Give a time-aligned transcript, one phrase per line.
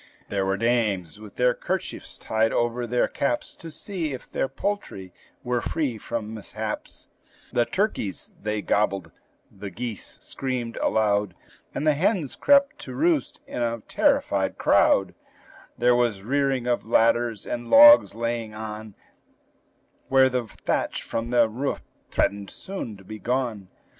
[0.29, 5.13] There were dames with their kerchiefs tied over their caps, To see if their poultry
[5.43, 7.07] were free from mishaps;
[7.53, 9.11] The turkeys, they gobbled,
[9.51, 11.35] the geese screamed aloud,
[11.75, 15.13] And the hens crept to roost in a terrified crowd;
[15.77, 18.95] There was rearing of ladders, and logs laying on,
[20.09, 23.67] Where the thatch from the roof threatened soon to be gone.